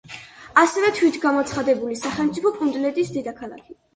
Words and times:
ასევე 0.61 0.87
თვითგამოცხადებული 0.99 1.99
სახელმწიფო 2.05 2.53
პუნტლენდის 2.57 3.15
დედაქალაქი. 3.19 3.81